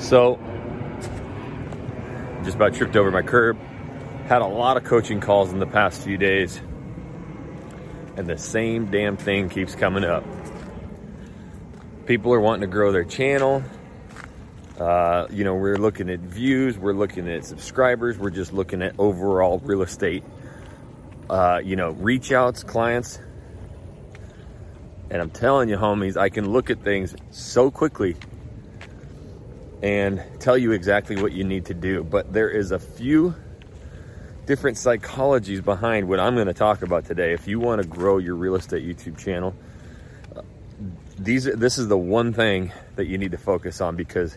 [0.00, 0.38] So,
[2.42, 3.58] just about tripped over my curb.
[4.26, 6.60] Had a lot of coaching calls in the past few days,
[8.16, 10.24] and the same damn thing keeps coming up.
[12.06, 13.62] People are wanting to grow their channel.
[14.78, 18.94] Uh, you know, we're looking at views, we're looking at subscribers, we're just looking at
[18.98, 20.24] overall real estate,
[21.28, 23.20] uh, you know, reach outs, clients.
[25.10, 28.16] And I'm telling you, homies, I can look at things so quickly
[29.82, 32.04] and tell you exactly what you need to do.
[32.04, 33.34] But there is a few
[34.46, 37.32] different psychologies behind what I'm going to talk about today.
[37.32, 39.54] If you want to grow your real estate YouTube channel,
[41.18, 44.36] these this is the one thing that you need to focus on because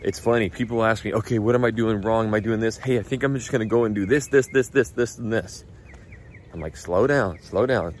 [0.00, 0.48] it's funny.
[0.48, 2.26] People ask me, "Okay, what am I doing wrong?
[2.26, 2.76] Am I doing this?
[2.76, 5.18] Hey, I think I'm just going to go and do this, this, this, this, this,
[5.18, 5.64] and this."
[6.52, 7.94] I'm like, "Slow down, slow down."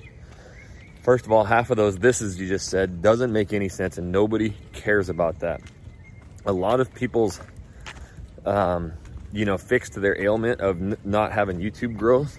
[1.02, 3.98] First of all, half of those this is you just said doesn't make any sense,
[3.98, 5.60] and nobody cares about that
[6.44, 7.40] a lot of people's,
[8.44, 8.92] um,
[9.32, 12.38] you know, fix to their ailment of n- not having YouTube growth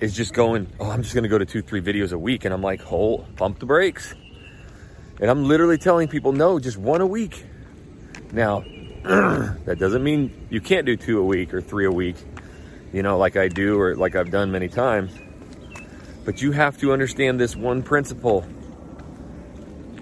[0.00, 2.44] is just going, oh, I'm just going to go to two, three videos a week.
[2.44, 4.14] And I'm like, hold, pump the brakes.
[5.20, 7.44] And I'm literally telling people, no, just one a week.
[8.32, 8.60] Now,
[9.02, 12.16] that doesn't mean you can't do two a week or three a week,
[12.92, 15.12] you know, like I do or like I've done many times.
[16.24, 18.46] But you have to understand this one principle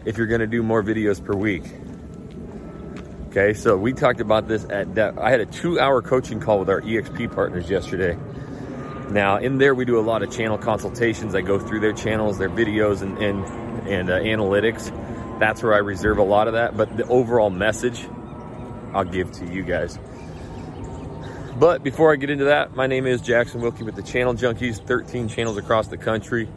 [0.04, 1.64] if you're going to do more videos per week.
[3.36, 5.18] Okay, so we talked about this at depth.
[5.18, 8.16] I had a two hour coaching call with our EXP partners yesterday.
[9.10, 11.34] Now, in there, we do a lot of channel consultations.
[11.34, 13.44] I go through their channels, their videos, and, and,
[13.86, 14.88] and uh, analytics.
[15.38, 16.78] That's where I reserve a lot of that.
[16.78, 18.08] But the overall message,
[18.94, 19.98] I'll give to you guys.
[21.60, 24.82] But before I get into that, my name is Jackson Wilkey with the Channel Junkies,
[24.86, 26.48] 13 channels across the country.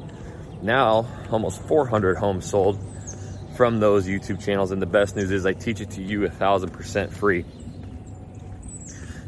[0.61, 2.79] Now, almost 400 homes sold
[3.59, 4.71] from those YouTube channels.
[4.71, 7.43] And the best news is I teach it to you a thousand percent free.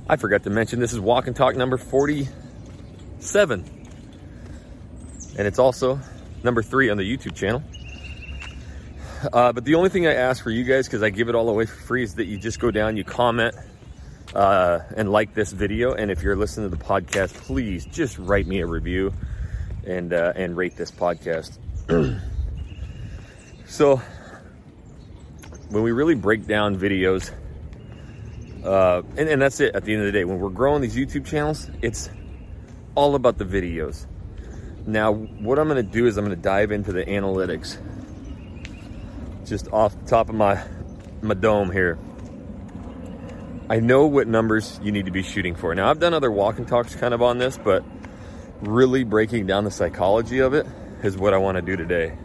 [0.07, 3.65] I forgot to mention this is Walk and Talk number 47.
[5.37, 5.99] And it's also
[6.45, 7.61] number three on the YouTube channel.
[9.33, 11.49] Uh, but the only thing I ask for you guys, because I give it all
[11.49, 13.53] away for free, is that you just go down, you comment,
[14.33, 15.91] uh, and like this video.
[15.91, 19.13] And if you're listening to the podcast, please just write me a review
[19.85, 21.57] and uh, and rate this podcast.
[23.65, 24.01] so
[25.71, 27.31] when we really break down videos,
[28.63, 30.25] uh, and, and that's it at the end of the day.
[30.25, 32.09] When we're growing these YouTube channels, it's
[32.93, 34.05] all about the videos.
[34.85, 37.77] Now, what I'm going to do is I'm going to dive into the analytics
[39.45, 40.61] just off the top of my,
[41.21, 41.97] my dome here.
[43.69, 45.73] I know what numbers you need to be shooting for.
[45.73, 47.83] Now, I've done other walk and talks kind of on this, but
[48.61, 50.67] really breaking down the psychology of it
[51.03, 52.17] is what I want to do today.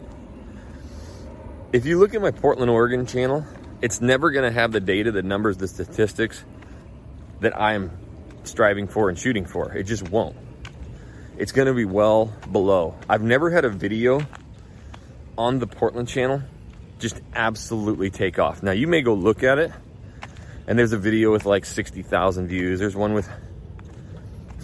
[1.77, 3.45] If you look at my Portland, Oregon channel,
[3.83, 6.43] it's never going to have the data, the numbers, the statistics
[7.41, 7.91] that I'm
[8.45, 9.75] striving for and shooting for.
[9.75, 10.39] It just won't.
[11.37, 12.95] It's going to be well below.
[13.11, 14.23] I've never had a video
[15.37, 16.41] on the Portland channel
[16.99, 18.63] just absolutely take off.
[18.63, 19.71] Now, you may go look at it,
[20.67, 22.81] and there's a video with like 60,000 views.
[22.81, 23.29] There's one with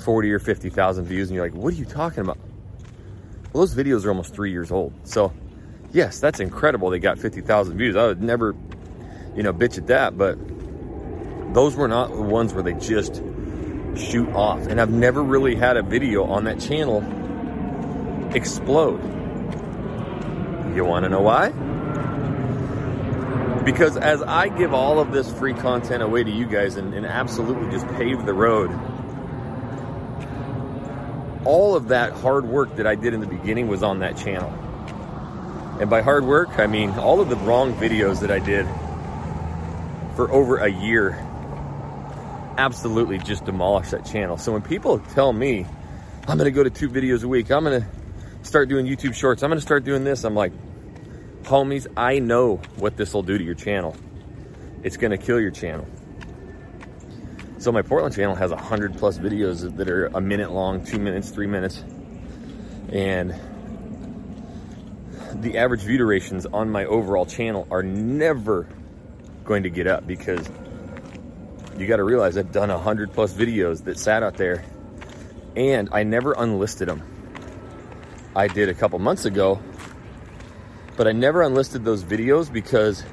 [0.02, 2.38] 40 or 50,000 views, and you're like, what are you talking about?
[3.52, 4.94] Well, those videos are almost three years old.
[5.04, 5.34] So,
[5.92, 6.90] yes, that's incredible.
[6.90, 7.96] They got 50,000 views.
[7.96, 8.54] I would never,
[9.34, 10.38] you know, bitch at that, but
[11.54, 13.22] those were not the ones where they just
[13.96, 14.66] shoot off.
[14.66, 17.02] And I've never really had a video on that channel
[18.34, 19.02] explode.
[20.74, 21.50] You want to know why?
[23.62, 27.06] Because as I give all of this free content away to you guys and, and
[27.06, 28.70] absolutely just pave the road,
[31.44, 34.52] all of that hard work that I did in the beginning was on that channel.
[35.80, 38.66] And by hard work, I mean all of the wrong videos that I did
[40.14, 41.18] for over a year
[42.58, 44.36] absolutely just demolished that channel.
[44.36, 45.66] So when people tell me,
[46.28, 47.84] I'm to go to two videos a week, I'm to
[48.42, 50.52] start doing YouTube shorts, I'm to start doing this, I'm like,
[51.42, 53.96] homies, I know what this will do to your channel.
[54.82, 55.86] It's to kill your channel.
[57.58, 60.98] So my Portland channel has a hundred plus videos that are a minute long, two
[60.98, 61.84] minutes, three minutes.
[62.88, 63.34] And
[65.40, 68.68] the average view durations on my overall channel are never
[69.44, 70.48] going to get up because
[71.76, 74.64] you got to realize I've done a hundred plus videos that sat out there
[75.56, 77.02] and I never unlisted them.
[78.34, 79.60] I did a couple months ago,
[80.96, 83.04] but I never unlisted those videos because,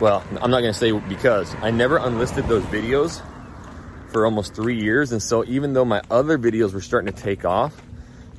[0.00, 3.22] well, I'm not going to say because I never unlisted those videos
[4.10, 5.12] for almost three years.
[5.12, 7.74] And so even though my other videos were starting to take off,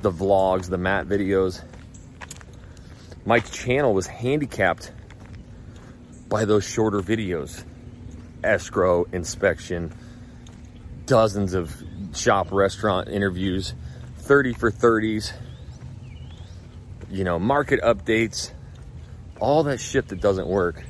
[0.02, 1.62] the vlogs, the mat videos,
[3.26, 4.92] my channel was handicapped
[6.28, 7.64] by those shorter videos.
[8.44, 9.92] escrow, inspection,
[11.06, 11.82] dozens of
[12.14, 13.74] shop restaurant interviews,
[14.18, 15.32] 30 for 30s,
[17.10, 18.52] you know, market updates,
[19.40, 20.84] all that shit that doesn't work.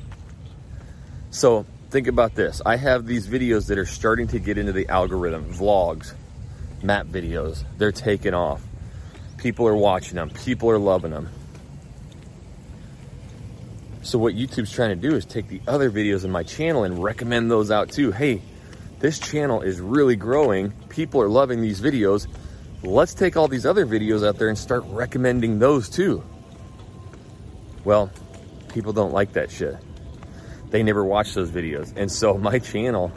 [1.31, 2.61] So think about this.
[2.65, 6.13] I have these videos that are starting to get into the algorithm, vlogs,
[6.83, 7.63] map videos.
[7.77, 8.61] They're taking off.
[9.37, 10.29] People are watching them.
[10.29, 11.29] People are loving them.
[14.07, 17.03] So what YouTube's trying to do is take the other videos in my channel and
[17.03, 18.13] recommend those out too.
[18.13, 18.41] Hey,
[18.99, 20.71] this channel is really growing.
[20.87, 22.25] People are loving these videos.
[22.83, 26.23] Let's take all these other videos out there and start recommending those too.
[27.83, 28.09] Well,
[28.69, 29.75] people don't like that shit.
[30.69, 31.91] They never watch those videos.
[31.97, 33.11] And so my channel,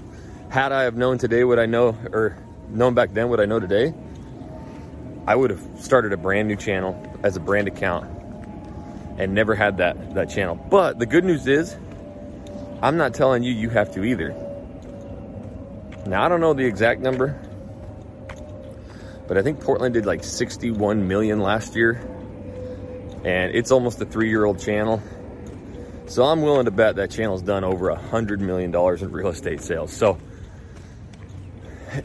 [0.48, 2.36] had I have known today what I know, or
[2.68, 3.94] known back then what I know today,
[5.24, 8.19] I would have started a brand new channel as a brand account
[9.20, 10.54] and never had that, that channel.
[10.54, 11.76] But the good news is,
[12.80, 14.30] I'm not telling you you have to either.
[16.06, 17.38] Now, I don't know the exact number,
[19.28, 22.00] but I think Portland did like 61 million last year,
[23.22, 25.02] and it's almost a three year old channel.
[26.06, 29.28] So I'm willing to bet that channel's done over a hundred million dollars in real
[29.28, 29.92] estate sales.
[29.92, 30.18] So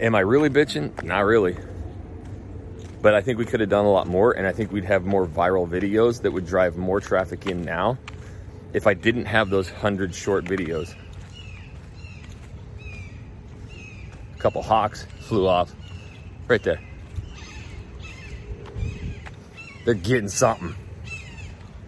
[0.02, 1.02] am I really bitching?
[1.02, 1.56] Not really
[3.06, 5.06] but I think we could have done a lot more and I think we'd have
[5.06, 8.00] more viral videos that would drive more traffic in now
[8.74, 10.96] if I didn't have those 100 short videos.
[14.34, 15.72] A couple hawks flew off
[16.48, 16.82] right there.
[19.86, 20.74] They're getting something.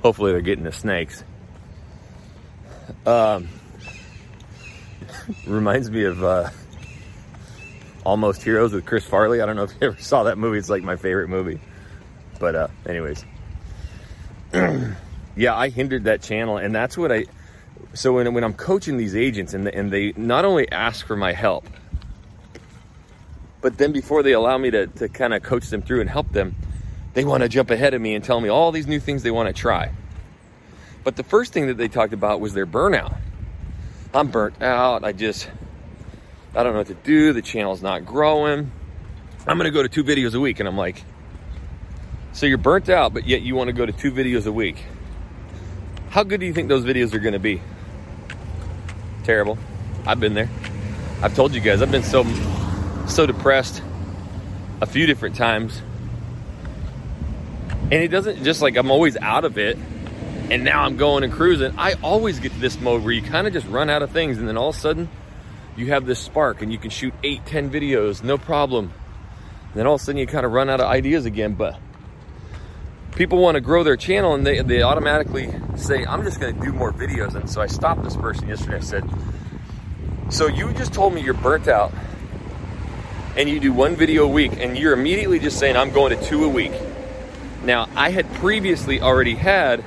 [0.03, 1.23] Hopefully they're getting the snakes.
[3.07, 3.47] Um,
[5.47, 6.51] reminds me of uh,
[8.07, 9.41] Almost Heroes with Chris Farley.
[9.41, 10.57] I don't know if you ever saw that movie.
[10.57, 11.59] It's like my favorite movie.
[12.39, 13.25] But uh, anyways,
[15.35, 17.25] yeah, I hindered that channel, and that's what I.
[17.93, 21.33] So when when I'm coaching these agents, and and they not only ask for my
[21.33, 21.67] help,
[23.59, 26.31] but then before they allow me to to kind of coach them through and help
[26.31, 26.55] them,
[27.13, 29.31] they want to jump ahead of me and tell me all these new things they
[29.31, 29.91] want to try.
[31.03, 33.17] But the first thing that they talked about was their burnout.
[34.13, 35.03] I'm burnt out.
[35.03, 35.49] I just
[36.57, 37.33] I don't know what to do.
[37.33, 38.71] The channel's not growing.
[39.45, 40.59] I'm going to go to two videos a week.
[40.59, 41.03] And I'm like,
[42.33, 44.83] so you're burnt out, but yet you want to go to two videos a week.
[46.09, 47.61] How good do you think those videos are going to be?
[49.23, 49.59] Terrible.
[50.07, 50.49] I've been there.
[51.21, 52.25] I've told you guys, I've been so,
[53.05, 53.83] so depressed
[54.81, 55.79] a few different times.
[57.83, 59.77] And it doesn't just like I'm always out of it
[60.49, 61.75] and now I'm going and cruising.
[61.77, 64.39] I always get to this mode where you kind of just run out of things
[64.39, 65.07] and then all of a sudden
[65.77, 68.91] you have this spark and you can shoot eight, 10 videos, no problem.
[69.65, 71.53] And then all of a sudden you kind of run out of ideas again.
[71.53, 71.79] But
[73.15, 76.65] people want to grow their channel and they, they automatically say, I'm just going to
[76.65, 77.35] do more videos.
[77.35, 78.77] And so I stopped this person yesterday.
[78.77, 79.09] I said,
[80.29, 81.93] So you just told me you're burnt out
[83.35, 86.25] and you do one video a week and you're immediately just saying, I'm going to
[86.25, 86.73] two a week.
[87.63, 89.83] Now, I had previously already had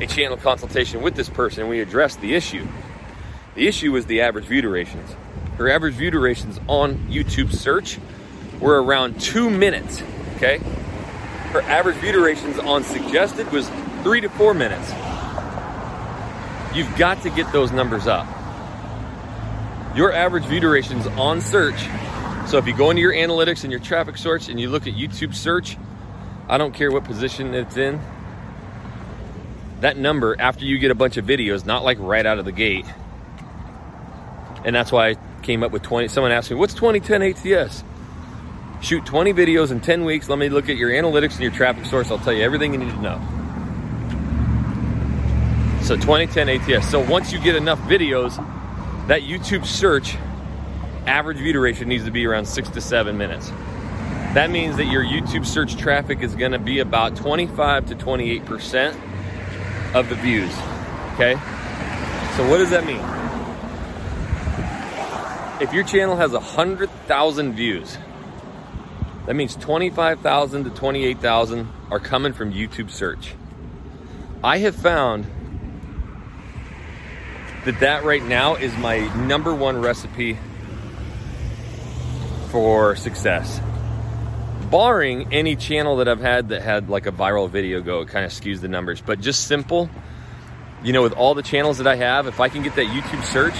[0.00, 1.62] a channel consultation with this person.
[1.62, 2.66] And we addressed the issue.
[3.60, 5.14] The issue was the average view durations.
[5.58, 7.98] Her average view durations on YouTube search
[8.58, 10.02] were around two minutes,
[10.36, 10.56] okay?
[11.50, 13.68] Her average view durations on suggested was
[14.02, 14.88] three to four minutes.
[16.74, 18.26] You've got to get those numbers up.
[19.94, 21.86] Your average view durations on search.
[22.46, 24.94] So if you go into your analytics and your traffic source and you look at
[24.94, 25.76] YouTube search,
[26.48, 28.00] I don't care what position it's in,
[29.80, 32.52] that number after you get a bunch of videos, not like right out of the
[32.52, 32.86] gate,
[34.64, 36.08] and that's why I came up with 20.
[36.08, 37.84] Someone asked me, what's 2010 ATS?
[38.80, 40.28] Shoot 20 videos in 10 weeks.
[40.28, 42.10] Let me look at your analytics and your traffic source.
[42.10, 43.20] I'll tell you everything you need to know.
[45.82, 46.90] So 2010 ATS.
[46.90, 48.36] So once you get enough videos,
[49.08, 50.16] that YouTube search
[51.06, 53.50] average view duration needs to be around six to seven minutes.
[54.34, 58.94] That means that your YouTube search traffic is going to be about 25 to 28%
[59.94, 60.52] of the views.
[61.14, 61.34] Okay?
[62.36, 63.19] So what does that mean?
[65.60, 67.98] If your channel has 100,000 views,
[69.26, 73.34] that means 25,000 to 28,000 are coming from YouTube search.
[74.42, 75.26] I have found
[77.66, 80.38] that that right now is my number one recipe
[82.48, 83.60] for success.
[84.70, 88.24] Barring any channel that I've had that had like a viral video go, it kind
[88.24, 89.02] of skews the numbers.
[89.02, 89.90] But just simple,
[90.82, 93.22] you know, with all the channels that I have, if I can get that YouTube
[93.24, 93.54] search,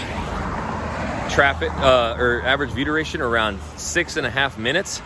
[1.41, 4.99] traffic uh, or average view duration around six and a half minutes,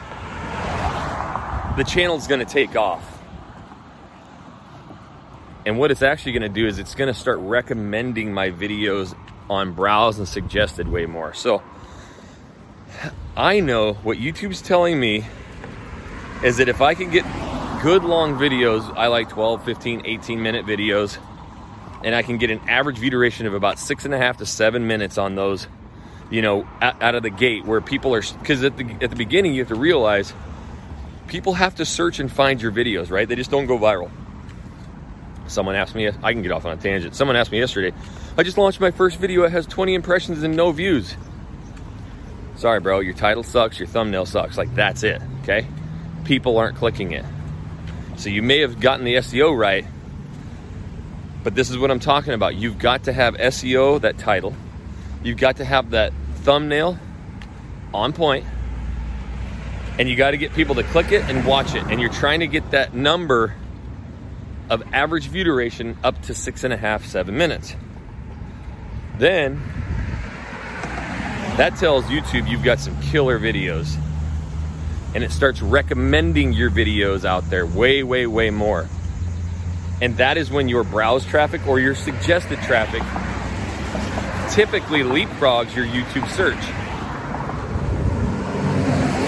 [1.76, 3.22] the channel is going to take off.
[5.64, 9.16] And what it's actually going to do is it's going to start recommending my videos
[9.48, 11.34] on browse and suggested way more.
[11.34, 11.62] So
[13.36, 15.24] I know what YouTube's telling me
[16.42, 17.24] is that if I can get
[17.80, 21.16] good long videos, I like 12, 15, 18 minute videos,
[22.02, 24.46] and I can get an average view duration of about six and a half to
[24.46, 25.68] seven minutes on those,
[26.30, 29.54] you know, out, of the gate where people are, because at the, at the beginning,
[29.54, 30.32] you have to realize
[31.26, 33.28] people have to search and find your videos, right?
[33.28, 34.10] They just don't go viral.
[35.46, 37.14] Someone asked me, I can get off on a tangent.
[37.14, 37.94] Someone asked me yesterday,
[38.36, 39.44] I just launched my first video.
[39.44, 41.14] It has 20 impressions and no views.
[42.56, 44.56] Sorry, bro, your title sucks, your thumbnail sucks.
[44.56, 45.66] Like, that's it, okay?
[46.24, 47.24] People aren't clicking it.
[48.16, 49.84] So you may have gotten the SEO right,
[51.42, 52.54] but this is what I'm talking about.
[52.54, 54.54] You've got to have SEO, that title.
[55.24, 56.12] You've got to have that
[56.42, 56.98] thumbnail
[57.94, 58.44] on point,
[59.98, 61.82] and you got to get people to click it and watch it.
[61.84, 63.54] And you're trying to get that number
[64.68, 67.74] of average view duration up to six and a half, seven minutes.
[69.16, 69.62] Then
[71.56, 73.96] that tells YouTube you've got some killer videos.
[75.14, 78.88] And it starts recommending your videos out there way, way, way more.
[80.02, 83.02] And that is when your browse traffic or your suggested traffic
[84.54, 86.62] typically leapfrogs your YouTube search.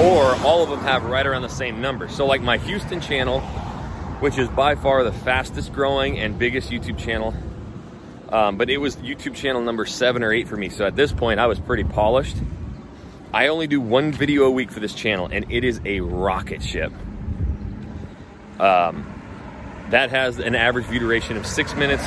[0.01, 2.09] Or all of them have right around the same number.
[2.09, 3.41] So, like my Houston channel,
[4.21, 7.35] which is by far the fastest growing and biggest YouTube channel
[8.29, 10.69] um, but it was YouTube channel number seven or eight for me.
[10.69, 12.37] So at this point, I was pretty polished.
[13.33, 16.63] I only do one video a week for this channel, and it is a rocket
[16.63, 16.93] ship.
[18.59, 19.13] Um,
[19.91, 22.05] that has an average view duration of six minutes,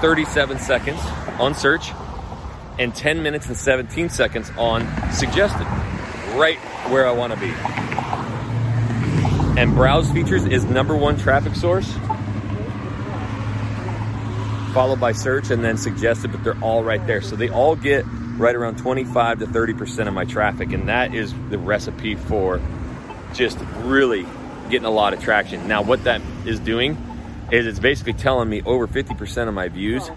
[0.00, 1.00] 37 seconds
[1.38, 1.92] on search,
[2.78, 5.66] and 10 minutes and 17 seconds on suggested.
[6.34, 6.58] Right
[6.90, 7.52] where I want to be.
[9.60, 11.92] And browse features is number one traffic source
[14.78, 17.20] followed by search and then suggested, but they're all right there.
[17.20, 18.04] So they all get
[18.36, 20.72] right around 25 to 30% of my traffic.
[20.72, 22.60] And that is the recipe for
[23.34, 24.24] just really
[24.70, 25.66] getting a lot of traction.
[25.66, 26.96] Now, what that is doing
[27.50, 30.16] is it's basically telling me over 50% of my views, oh,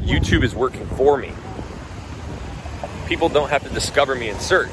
[0.00, 1.32] YouTube is working for me.
[3.06, 4.72] People don't have to discover me in search.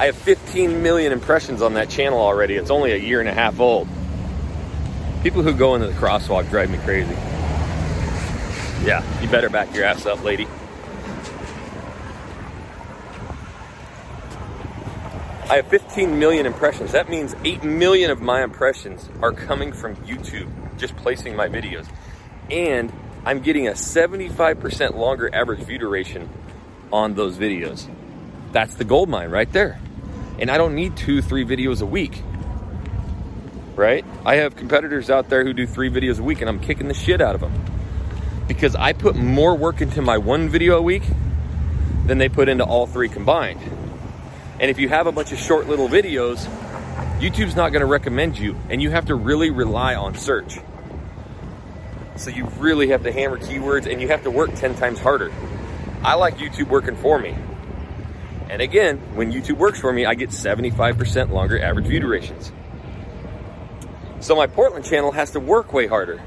[0.00, 2.54] I have 15 million impressions on that channel already.
[2.54, 3.88] It's only a year and a half old.
[5.22, 7.14] People who go into the crosswalk drive me crazy.
[8.84, 10.46] Yeah, you better back your ass up, lady.
[15.50, 16.92] I have 15 million impressions.
[16.92, 21.88] That means 8 million of my impressions are coming from YouTube, just placing my videos.
[22.50, 22.92] And
[23.24, 26.28] I'm getting a 75% longer average view duration
[26.92, 27.88] on those videos.
[28.52, 29.80] That's the gold mine right there.
[30.38, 32.22] And I don't need two, three videos a week
[33.78, 34.04] right?
[34.26, 36.94] I have competitors out there who do three videos a week and I'm kicking the
[36.94, 37.52] shit out of them
[38.48, 41.04] because I put more work into my one video a week
[42.04, 43.60] than they put into all three combined.
[44.58, 46.44] And if you have a bunch of short little videos,
[47.20, 50.58] YouTube's not going to recommend you and you have to really rely on search.
[52.18, 55.32] So you really have to hammer keywords and you have to work 10 times harder.
[56.02, 57.36] I like YouTube working for me.
[58.50, 62.50] And again, when YouTube works for me, I get 75% longer average view durations.
[64.20, 66.20] So my Portland channel has to work way harder.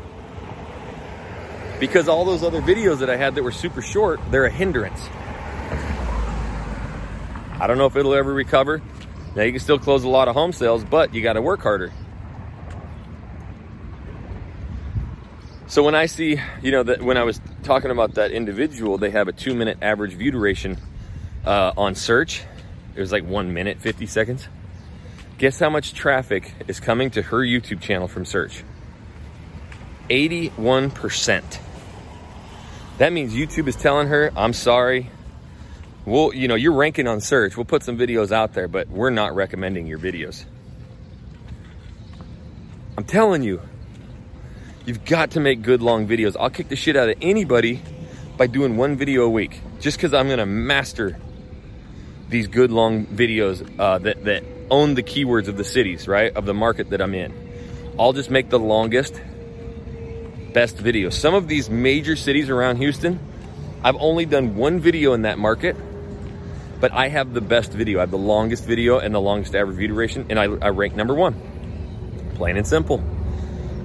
[1.80, 5.10] Because all those other videos that I had that were super short, they're a hindrance.
[7.60, 8.82] I don't know if it'll ever recover.
[9.36, 11.62] Now you can still close a lot of home sales, but you got to work
[11.62, 11.92] harder.
[15.72, 19.10] So when I see, you know, that when I was talking about that individual, they
[19.12, 20.78] have a two minute average view duration
[21.46, 22.44] uh, on search.
[22.94, 24.50] It was like one minute, 50 seconds.
[25.38, 28.66] Guess how much traffic is coming to her YouTube channel from search?
[30.10, 31.60] 81%.
[32.98, 35.10] That means YouTube is telling her, I'm sorry.
[36.04, 37.56] We'll, you know, you're ranking on search.
[37.56, 40.44] We'll put some videos out there, but we're not recommending your videos.
[42.98, 43.62] I'm telling you,
[44.86, 46.36] you've got to make good long videos.
[46.40, 47.82] I'll kick the shit out of anybody
[48.38, 51.18] by doing one video a week just because I'm going to master
[52.30, 56.36] these good long videos uh, that, that own the keywords of the cities, right?
[56.36, 57.34] Of the market that I'm in.
[58.00, 59.22] I'll just make the longest,
[60.54, 61.10] best video.
[61.10, 63.20] Some of these major cities around Houston,
[63.84, 65.76] I've only done one video in that market,
[66.80, 68.00] but I have the best video.
[68.00, 70.96] I have the longest video and the longest average view duration, and I, I rank
[70.96, 71.36] number one.
[72.36, 73.04] Plain and simple.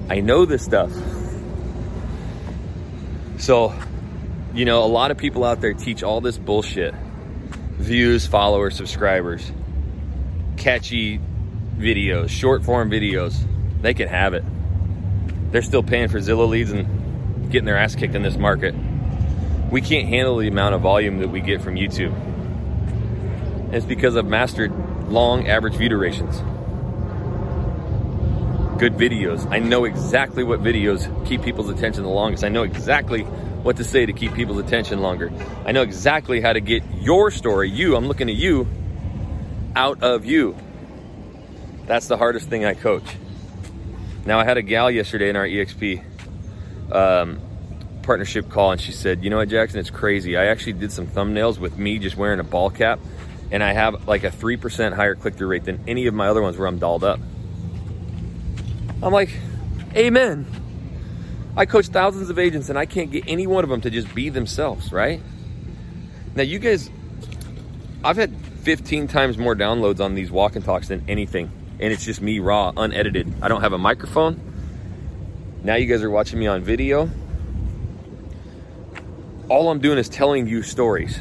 [0.09, 0.93] I know this stuff.
[3.39, 3.75] So,
[4.55, 6.95] you know, a lot of people out there teach all this bullshit
[7.79, 9.53] views, followers, subscribers
[10.57, 11.21] catchy
[11.77, 13.37] videos, short form videos,
[13.83, 14.45] they can have it.
[15.53, 18.75] They're still paying for Zillow leads and getting their ass kicked in this market.
[19.71, 22.15] we can't handle the amount of volume that we get from YouTube.
[23.73, 24.73] It's because I've mastered
[25.09, 26.41] long average view durations.
[28.79, 29.51] Good videos.
[29.51, 32.45] I know exactly what videos keep people's attention the longest.
[32.45, 35.33] I know exactly what to say to keep people's attention longer.
[35.65, 38.69] I know exactly how to get your story, you, I'm looking at you,
[39.75, 40.55] out of you.
[41.87, 43.17] That's the hardest thing I coach.
[44.27, 46.05] Now, I had a gal yesterday in our EXP
[46.93, 47.41] um,
[48.03, 50.37] partnership call, and she said, You know what, Jackson, it's crazy.
[50.37, 53.01] I actually did some thumbnails with me just wearing a ball cap,
[53.51, 56.43] and I have like a 3% higher click through rate than any of my other
[56.43, 57.21] ones where I'm dolled up.
[59.03, 59.31] I'm like,
[59.97, 60.47] Amen.
[61.57, 64.15] I coach thousands of agents and I can't get any one of them to just
[64.15, 65.23] be themselves, right?
[66.35, 66.91] Now, you guys,
[68.05, 71.51] I've had 15 times more downloads on these walk and talks than anything.
[71.81, 73.33] And it's just me raw, unedited.
[73.41, 74.39] I don't have a microphone.
[75.63, 77.11] Now you guys are watching me on video.
[79.49, 81.21] All I'm doing is telling you stories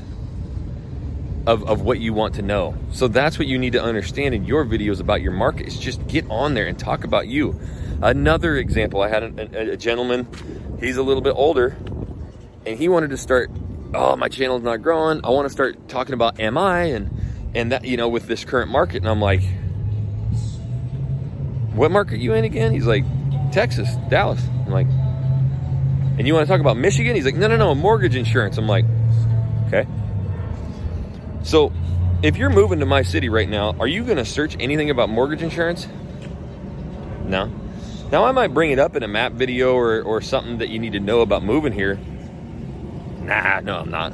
[1.47, 2.75] of, of what you want to know.
[2.91, 6.05] So that's what you need to understand in your videos about your market is just
[6.07, 7.59] get on there and talk about you.
[8.01, 10.27] Another example, I had a, a, gentleman,
[10.79, 11.77] he's a little bit older,
[12.65, 13.51] and he wanted to start,
[13.93, 15.21] oh, my channel's not growing.
[15.23, 17.11] I want to start talking about MI and
[17.53, 18.97] and that, you know, with this current market.
[18.97, 19.41] And I'm like,
[21.73, 22.73] what market you in again?
[22.73, 23.05] He's like,
[23.53, 24.43] Texas, Dallas.
[24.65, 24.87] I'm like,
[26.17, 27.15] and you want to talk about Michigan?
[27.15, 28.57] He's like, no, no, no, mortgage insurance.
[28.57, 28.85] I'm like.
[31.45, 31.71] So
[32.23, 35.09] if you're moving to my city right now, are you going to search anything about
[35.09, 35.87] mortgage insurance?
[37.23, 37.51] No.
[38.11, 40.79] Now, I might bring it up in a map video or, or something that you
[40.79, 41.99] need to know about moving here.
[43.21, 44.13] Nah, no, I'm not.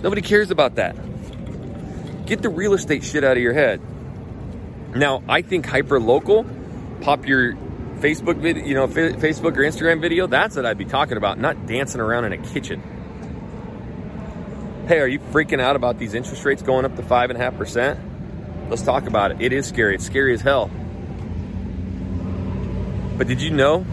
[0.00, 0.96] Nobody cares about that.
[2.24, 3.80] Get the real estate shit out of your head.
[4.94, 6.46] Now, I think hyper local,
[7.00, 7.54] pop your
[7.98, 11.66] Facebook video, you know, Facebook or Instagram video, that's what I'd be talking about, not
[11.66, 12.82] dancing around in a kitchen.
[14.88, 17.42] Hey, are you freaking out about these interest rates going up to five and a
[17.42, 18.00] half percent?
[18.70, 19.42] Let's talk about it.
[19.42, 19.96] It is scary.
[19.96, 20.70] It's scary as hell.
[23.18, 23.84] But did you know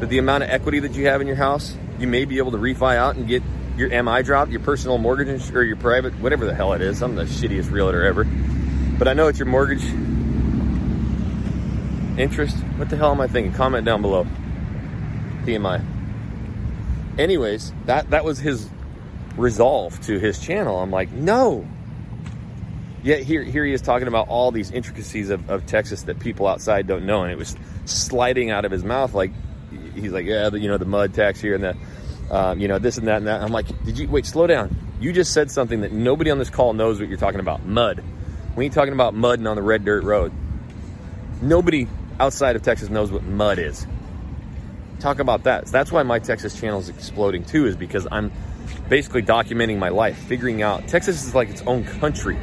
[0.00, 2.52] that the amount of equity that you have in your house, you may be able
[2.52, 3.42] to refi out and get
[3.76, 7.02] your MI dropped, your personal mortgage or your private, whatever the hell it is.
[7.02, 8.24] I'm the shittiest realtor ever.
[8.98, 9.84] But I know it's your mortgage
[12.18, 12.56] interest.
[12.76, 13.52] What the hell am I thinking?
[13.52, 14.26] Comment down below.
[15.44, 15.84] PMI.
[17.18, 18.70] Anyways, that that was his
[19.36, 20.78] resolve to his channel.
[20.78, 21.66] I'm like, no.
[23.02, 26.46] Yet here here he is talking about all these intricacies of, of Texas that people
[26.46, 29.30] outside don't know, and it was sliding out of his mouth like
[29.94, 31.76] he's like, yeah, you know, the mud tax here and the,
[32.34, 33.42] um, you know, this and that and that.
[33.42, 34.24] I'm like, did you wait?
[34.24, 34.74] Slow down.
[35.00, 37.64] You just said something that nobody on this call knows what you're talking about.
[37.66, 38.02] Mud.
[38.56, 40.32] We ain't talking about mudding on the red dirt road.
[41.42, 41.88] Nobody
[42.20, 43.86] outside of Texas knows what mud is.
[45.00, 45.66] Talk about that.
[45.66, 48.32] So that's why my Texas channel is exploding too, is because I'm
[48.88, 52.38] basically documenting my life, figuring out Texas is like its own country.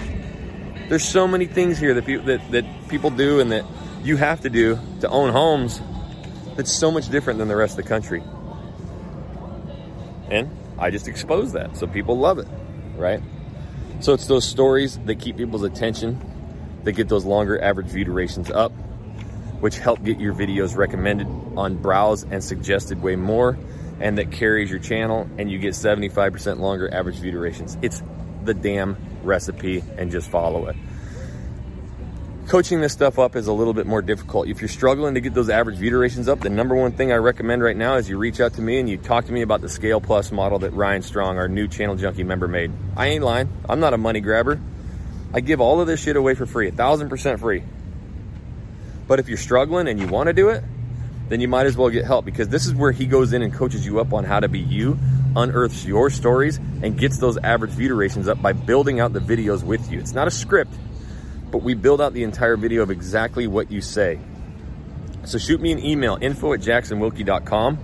[0.89, 3.65] There's so many things here that people that, that people do and that
[4.03, 5.81] you have to do to own homes
[6.55, 8.21] that's so much different than the rest of the country.
[10.29, 11.77] And I just expose that.
[11.77, 12.47] So people love it,
[12.95, 13.21] right?
[13.99, 16.19] So it's those stories that keep people's attention,
[16.83, 18.71] that get those longer average view durations up,
[19.59, 23.57] which help get your videos recommended on browse and suggested way more,
[24.01, 27.77] and that carries your channel and you get 75% longer average view durations.
[27.81, 28.01] It's
[28.43, 30.75] the damn recipe and just follow it
[32.51, 34.45] coaching this stuff up is a little bit more difficult.
[34.45, 37.15] If you're struggling to get those average view durations up, the number one thing I
[37.15, 39.61] recommend right now is you reach out to me and you talk to me about
[39.61, 42.69] the Scale Plus model that Ryan Strong, our new Channel Junkie member, made.
[42.97, 43.47] I ain't lying.
[43.69, 44.59] I'm not a money grabber.
[45.33, 47.63] I give all of this shit away for free, a thousand percent free.
[49.07, 50.61] But if you're struggling and you want to do it,
[51.31, 53.53] then you might as well get help because this is where he goes in and
[53.53, 54.99] coaches you up on how to be you,
[55.35, 59.63] unearths your stories, and gets those average view durations up by building out the videos
[59.63, 59.99] with you.
[59.99, 60.73] It's not a script
[61.51, 64.19] but we build out the entire video of exactly what you say.
[65.25, 67.79] So shoot me an email, info at jacksonwilkey.com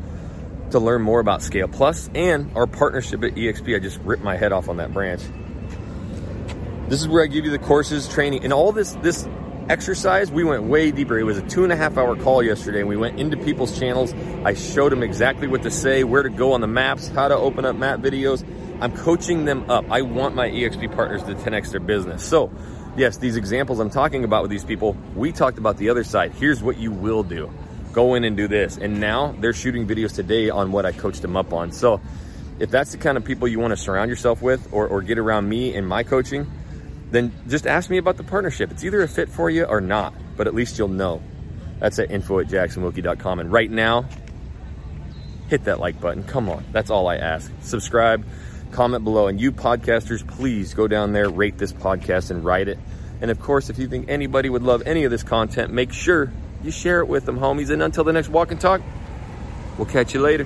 [0.71, 3.75] to learn more about Scale Plus and our partnership at EXP.
[3.75, 5.21] I just ripped my head off on that branch.
[6.87, 9.27] This is where I give you the courses, training, and all this this
[9.69, 11.17] exercise, we went way deeper.
[11.17, 13.77] It was a two and a half hour call yesterday, and we went into people's
[13.77, 14.13] channels.
[14.43, 17.35] I showed them exactly what to say, where to go on the maps, how to
[17.35, 18.45] open up map videos.
[18.79, 19.85] I'm coaching them up.
[19.89, 22.23] I want my EXP partners to 10x their business.
[22.23, 22.51] So
[22.95, 26.31] yes, these examples I'm talking about with these people, we talked about the other side.
[26.33, 27.51] Here's what you will do.
[27.93, 28.77] Go in and do this.
[28.77, 31.71] And now they're shooting videos today on what I coached them up on.
[31.71, 32.01] So
[32.59, 35.17] if that's the kind of people you want to surround yourself with or, or get
[35.17, 36.51] around me in my coaching,
[37.11, 38.71] then just ask me about the partnership.
[38.71, 41.21] It's either a fit for you or not, but at least you'll know.
[41.79, 43.39] That's at info at jacksonwilkey.com.
[43.39, 44.05] And right now,
[45.47, 46.23] hit that like button.
[46.23, 47.51] Come on, that's all I ask.
[47.61, 48.25] Subscribe,
[48.71, 52.79] comment below, and you podcasters, please go down there, rate this podcast, and write it.
[53.21, 56.31] And of course, if you think anybody would love any of this content, make sure
[56.63, 57.69] you share it with them, homies.
[57.69, 58.81] And until the next walk and talk,
[59.77, 60.45] we'll catch you later.